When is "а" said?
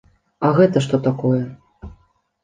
0.47-0.49